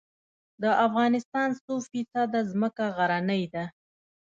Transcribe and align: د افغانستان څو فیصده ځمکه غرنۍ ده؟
د 0.61 0.63
افغانستان 0.85 1.49
څو 1.63 1.73
فیصده 1.89 2.39
ځمکه 2.51 2.85
غرنۍ 2.97 3.43
ده؟ 3.53 3.65